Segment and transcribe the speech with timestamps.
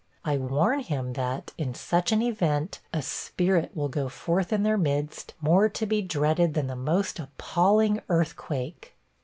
[0.25, 4.75] I warn him that, in such an event, a spirit will go forth in their
[4.75, 8.95] midst, more to be dreaded than the most appalling earthquake.'